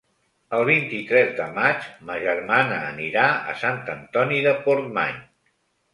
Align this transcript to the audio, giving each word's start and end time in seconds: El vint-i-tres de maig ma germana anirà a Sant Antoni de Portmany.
El 0.59 0.63
vint-i-tres 0.67 1.27
de 1.39 1.45
maig 1.57 1.85
ma 2.09 2.17
germana 2.25 2.79
anirà 2.87 3.27
a 3.53 3.57
Sant 3.65 3.79
Antoni 3.97 4.41
de 4.49 4.59
Portmany. 4.65 5.25